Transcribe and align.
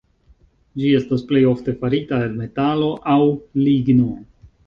Ĝi 0.83 0.93
estas 0.99 1.25
plej 1.31 1.41
ofte 1.49 1.75
farita 1.83 2.19
el 2.29 2.33
metalo 2.39 2.89
aŭ 3.17 3.21
ligno. 3.67 4.09